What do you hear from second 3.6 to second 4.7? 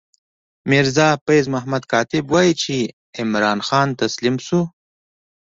خان تسلیم شو.